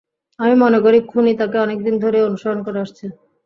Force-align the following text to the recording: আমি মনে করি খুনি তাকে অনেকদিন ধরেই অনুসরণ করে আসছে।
আমি 0.39 0.55
মনে 0.63 0.79
করি 0.85 0.97
খুনি 1.09 1.31
তাকে 1.39 1.57
অনেকদিন 1.59 1.95
ধরেই 2.03 2.27
অনুসরণ 2.29 2.59
করে 2.63 2.79
আসছে। 2.85 3.05